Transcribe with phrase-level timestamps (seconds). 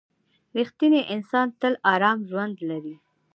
[0.57, 2.95] •رښتینی انسان تل ارام ژوند لري.